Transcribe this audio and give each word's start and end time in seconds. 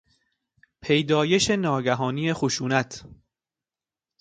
پیدایش 0.81 1.51
ناگهانی 1.51 2.33
خشونت 2.33 3.03